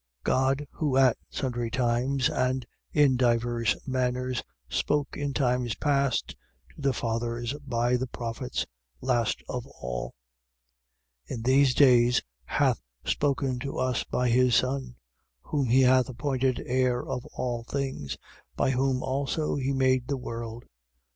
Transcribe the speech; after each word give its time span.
1:1. 0.21 0.23
God, 0.23 0.67
who, 0.71 0.97
at 0.97 1.15
sundry 1.29 1.69
times 1.69 2.27
and 2.27 2.65
in 2.91 3.15
divers 3.17 3.75
manners, 3.85 4.41
spoke 4.67 5.15
in 5.15 5.31
times 5.31 5.75
past 5.75 6.29
to 6.73 6.81
the 6.81 6.91
fathers 6.91 7.53
by 7.67 7.97
the 7.97 8.07
prophets, 8.07 8.65
last 8.99 9.43
of 9.47 9.67
all, 9.67 10.15
1:2. 11.29 11.35
In 11.35 11.41
these 11.43 11.75
days, 11.75 12.23
hath 12.45 12.81
spoken 13.05 13.59
to 13.59 13.77
us 13.77 14.03
by 14.03 14.27
his 14.29 14.55
Son, 14.55 14.95
whom 15.43 15.67
he 15.67 15.81
hath 15.81 16.09
appointed 16.09 16.63
heir 16.65 17.05
of 17.07 17.23
all 17.33 17.63
things, 17.63 18.17
by 18.55 18.71
whom 18.71 19.03
also 19.03 19.55
he 19.55 19.71
made 19.71 20.07
the 20.07 20.17
world. 20.17 20.65